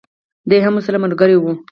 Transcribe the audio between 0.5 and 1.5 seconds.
هم ورسره ملګری